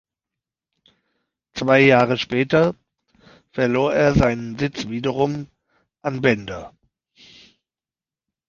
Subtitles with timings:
[1.53, 2.73] Zwei Jahre später
[3.51, 5.45] verlor er seinen Sitz wiederum
[6.01, 6.73] an Bender.